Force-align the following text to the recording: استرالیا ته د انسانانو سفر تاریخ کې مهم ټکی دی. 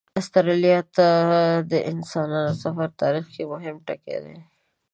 استرالیا 0.19 0.79
ته 0.95 1.07
د 1.71 1.73
انسانانو 1.91 2.53
سفر 2.63 2.87
تاریخ 3.01 3.25
کې 3.33 3.43
مهم 3.53 3.75
ټکی 3.87 4.17
دی. 4.23 4.37